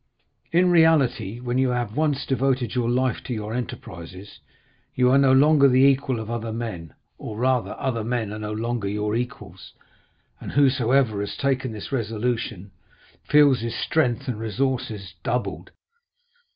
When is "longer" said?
5.31-5.67, 8.51-8.87